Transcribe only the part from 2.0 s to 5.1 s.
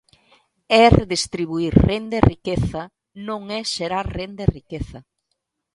e riqueza non é xerar renda e riqueza.